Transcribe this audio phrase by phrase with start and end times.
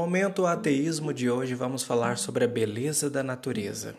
[0.00, 3.94] momento ateísmo de hoje vamos falar sobre a beleza da natureza.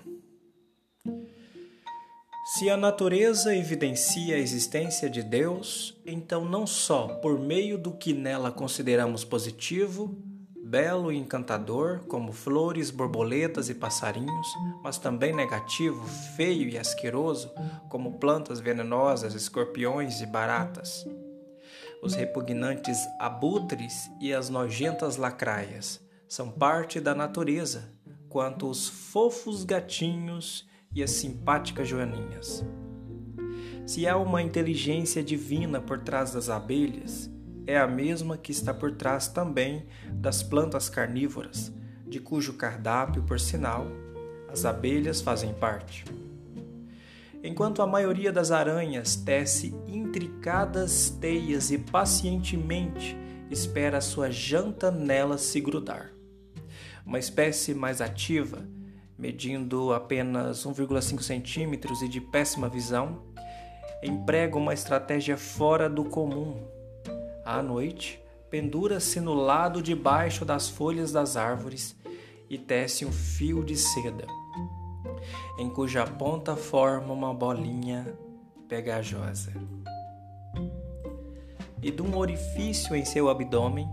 [2.55, 8.13] Se a natureza evidencia a existência de Deus, então não só por meio do que
[8.13, 10.17] nela consideramos positivo,
[10.63, 14.47] belo e encantador, como flores, borboletas e passarinhos,
[14.83, 16.03] mas também negativo,
[16.35, 17.51] feio e asqueroso,
[17.89, 21.05] como plantas venenosas, escorpiões e baratas
[22.01, 27.91] os repugnantes abutres e as nojentas lacraias são parte da natureza,
[28.27, 32.65] quanto os fofos gatinhos e as simpáticas joaninhas.
[33.85, 37.29] Se há uma inteligência divina por trás das abelhas,
[37.67, 41.71] é a mesma que está por trás também das plantas carnívoras,
[42.07, 43.85] de cujo cardápio, por sinal,
[44.49, 46.05] as abelhas fazem parte.
[47.43, 53.17] Enquanto a maioria das aranhas tece intricadas teias e pacientemente
[53.49, 56.11] espera a sua janta nelas se grudar.
[57.03, 58.63] Uma espécie mais ativa,
[59.17, 63.23] medindo apenas 1,5 centímetros e de péssima visão,
[64.03, 66.61] emprega uma estratégia fora do comum.
[67.43, 71.95] À noite, pendura-se no lado de baixo das folhas das árvores
[72.47, 74.40] e tece um fio de seda
[75.57, 78.17] em cuja ponta forma uma bolinha
[78.67, 79.53] pegajosa.
[81.81, 83.89] E de um orifício em seu abdômen,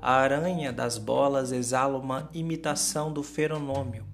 [0.00, 4.06] a aranha das bolas exala uma imitação do feronômio,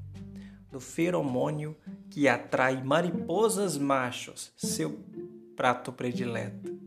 [0.71, 1.77] do feromônio
[2.11, 4.99] que atrai mariposas machos, seu
[5.57, 6.79] prato predileto.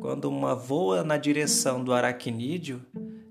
[0.00, 2.82] Quando uma voa na direção do aracnídeo,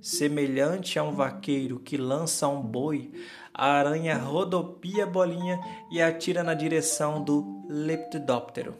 [0.08, 3.12] semelhante a um vaqueiro que lança um boi,
[3.54, 5.60] a aranha rodopia a bolinha
[5.92, 8.74] e atira na direção do lepidóptero.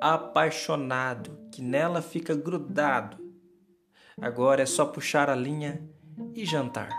[0.00, 3.18] Apaixonado, que nela fica grudado.
[4.20, 5.80] Agora é só puxar a linha
[6.34, 6.90] e jantar.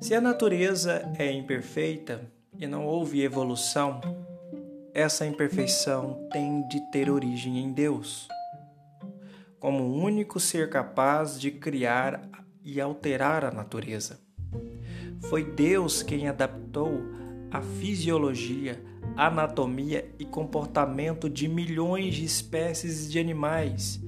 [0.00, 4.00] Se a natureza é imperfeita e não houve evolução,
[4.94, 8.28] essa imperfeição tem de ter origem em Deus,
[9.58, 12.28] como o único ser capaz de criar
[12.64, 14.20] e alterar a natureza.
[15.28, 17.00] Foi Deus quem adaptou
[17.50, 18.82] a fisiologia,
[19.16, 24.00] anatomia e comportamento de milhões de espécies de animais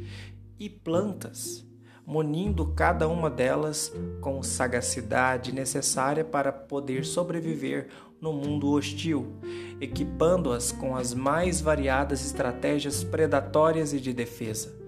[0.58, 1.64] e plantas,
[2.04, 7.88] munindo cada uma delas com sagacidade necessária para poder sobreviver
[8.20, 9.34] no mundo hostil,
[9.80, 14.87] equipando-as com as mais variadas estratégias predatórias e de defesa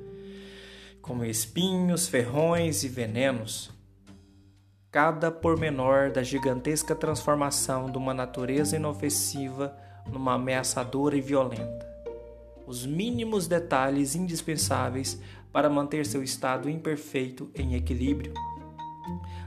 [1.01, 3.71] como espinhos, ferrões e venenos.
[4.91, 9.77] Cada pormenor da gigantesca transformação de uma natureza inofensiva
[10.11, 11.89] numa ameaçadora e violenta.
[12.67, 15.21] Os mínimos detalhes indispensáveis
[15.53, 18.33] para manter seu estado imperfeito em equilíbrio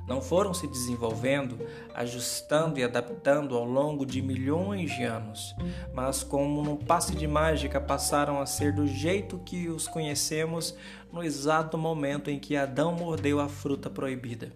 [0.07, 1.57] não foram se desenvolvendo,
[1.93, 5.55] ajustando e adaptando ao longo de milhões de anos,
[5.93, 10.75] mas como num passe de mágica passaram a ser do jeito que os conhecemos
[11.11, 14.51] no exato momento em que Adão mordeu a fruta proibida.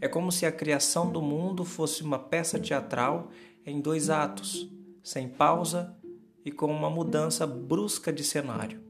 [0.00, 3.30] É como se a criação do mundo fosse uma peça teatral
[3.64, 4.68] em dois atos,
[5.02, 5.96] sem pausa
[6.44, 8.85] e com uma mudança brusca de cenário.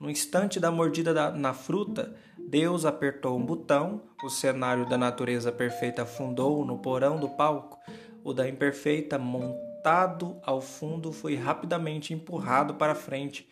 [0.00, 5.52] No instante da mordida da, na fruta, Deus apertou um botão, o cenário da natureza
[5.52, 7.78] perfeita afundou no porão do palco,
[8.24, 13.46] o da imperfeita, montado ao fundo, foi rapidamente empurrado para frente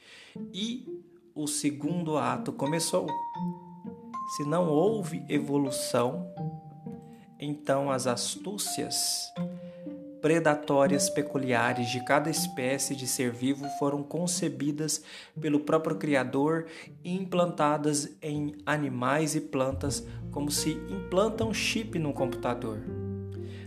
[0.50, 0.87] e
[1.34, 3.06] o segundo ato começou.
[4.34, 6.32] Se não houve evolução,
[7.38, 9.31] então as astúcias
[10.20, 15.02] predatórias peculiares de cada espécie de ser vivo foram concebidas
[15.40, 16.66] pelo próprio Criador
[17.04, 22.78] e implantadas em animais e plantas como se implanta um chip num computador.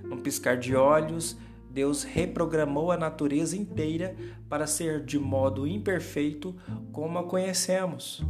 [0.04, 1.38] Num piscar de olhos,
[1.70, 4.16] Deus reprogramou a natureza inteira
[4.50, 6.56] para ser de modo imperfeito
[6.92, 8.22] como a conhecemos,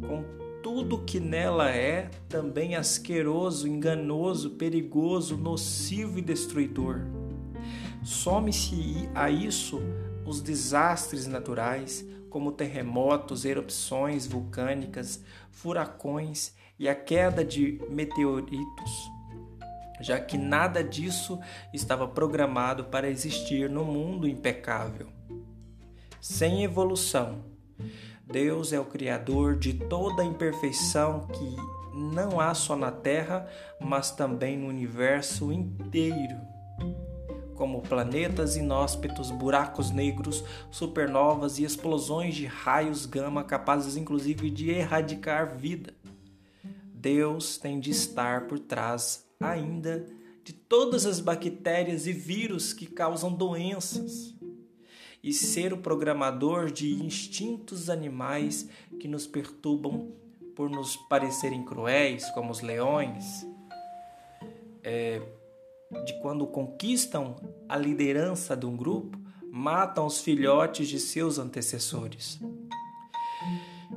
[0.00, 0.24] com
[0.62, 7.21] tudo que nela é também asqueroso, enganoso, perigoso, nocivo e destruidor.
[8.04, 9.80] Some-se a isso
[10.26, 19.10] os desastres naturais, como terremotos, erupções vulcânicas, furacões e a queda de meteoritos,
[20.00, 21.38] já que nada disso
[21.72, 25.08] estava programado para existir no mundo impecável.
[26.20, 27.44] Sem evolução,
[28.24, 31.56] Deus é o Criador de toda a imperfeição que
[31.94, 33.46] não há só na Terra,
[33.78, 36.51] mas também no universo inteiro
[37.54, 45.56] como planetas inóspitos, buracos negros, supernovas e explosões de raios gama capazes inclusive de erradicar
[45.56, 45.94] vida.
[46.94, 50.06] Deus tem de estar por trás ainda
[50.44, 54.34] de todas as bactérias e vírus que causam doenças
[55.22, 58.68] e ser o programador de instintos animais
[58.98, 60.12] que nos perturbam
[60.56, 63.46] por nos parecerem cruéis, como os leões,
[64.82, 65.22] é,
[66.04, 67.36] de quando conquistam
[67.68, 69.18] a liderança de um grupo,
[69.50, 72.40] matam os filhotes de seus antecessores.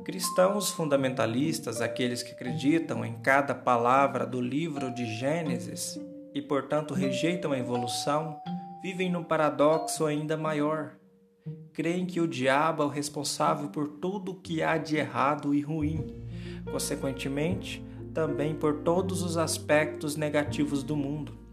[0.04, 5.98] Cristãos fundamentalistas, aqueles que acreditam em cada palavra do livro de Gênesis
[6.34, 8.38] e, portanto, rejeitam a evolução,
[8.82, 10.96] vivem num paradoxo ainda maior
[11.76, 15.60] creem que o diabo é o responsável por tudo o que há de errado e
[15.60, 16.06] ruim,
[16.70, 17.84] consequentemente,
[18.14, 21.45] também por todos os aspectos negativos do mundo.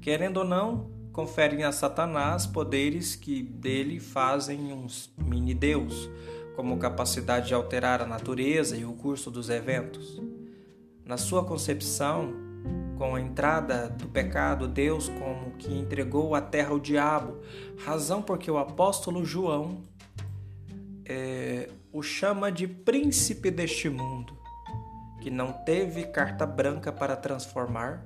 [0.00, 6.08] Querendo ou não, conferem a Satanás poderes que dele fazem uns mini-deus,
[6.54, 10.20] como capacidade de alterar a natureza e o curso dos eventos.
[11.04, 12.32] Na sua concepção,
[12.96, 17.38] com a entrada do pecado, Deus como que entregou a terra ao diabo,
[17.84, 19.82] razão porque o apóstolo João
[21.04, 24.36] é, o chama de príncipe deste mundo,
[25.20, 28.04] que não teve carta branca para transformar,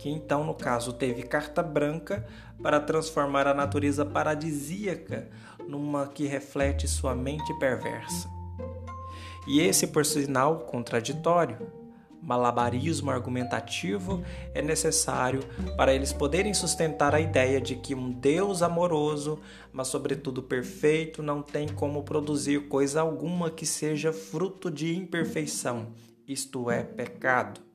[0.00, 2.26] que então, no caso, teve carta branca
[2.62, 5.28] para transformar a natureza paradisíaca
[5.68, 8.26] numa que reflete sua mente perversa.
[9.46, 11.80] E esse, por sinal, contraditório
[12.22, 14.22] malabarismo argumentativo
[14.54, 15.40] é necessário
[15.76, 19.38] para eles poderem sustentar a ideia de que um Deus amoroso,
[19.72, 25.88] mas sobretudo perfeito, não tem como produzir coisa alguma que seja fruto de imperfeição,
[26.26, 27.69] isto é, pecado.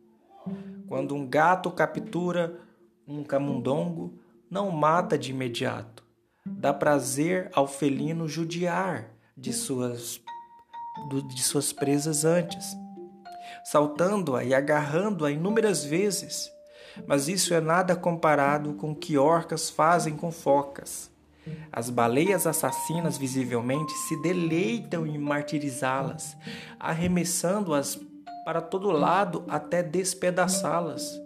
[0.87, 2.59] Quando um gato captura
[3.07, 6.03] um camundongo, não mata de imediato.
[6.45, 10.21] Dá prazer ao felino judiar de suas,
[11.33, 12.75] de suas presas antes
[13.65, 16.51] saltando-a e agarrando-a inúmeras vezes.
[17.07, 21.11] Mas isso é nada comparado com o que orcas fazem com focas.
[21.71, 26.37] As baleias assassinas visivelmente se deleitam em martirizá-las,
[26.79, 27.95] arremessando-as
[28.45, 31.19] para todo lado até despedaçá-las.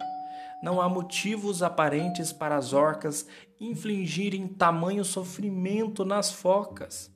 [0.62, 3.26] Não há motivos aparentes para as orcas
[3.60, 7.14] infligirem tamanho sofrimento nas focas.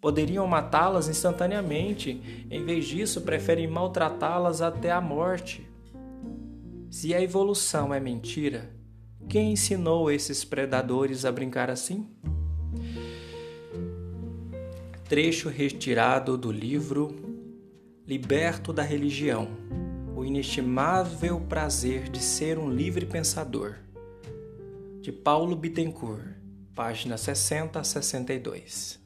[0.00, 5.70] Poderiam matá-las instantaneamente, em vez disso, preferem maltratá-las até a morte.
[6.90, 8.74] Se a evolução é mentira,
[9.28, 12.10] quem ensinou esses predadores a brincar assim?
[15.08, 17.31] Trecho retirado do livro
[18.06, 19.48] liberto da religião,
[20.16, 23.76] o inestimável prazer de ser um livre pensador.
[25.00, 26.34] De Paulo Bittencourt,
[26.74, 29.00] página 60 a 62.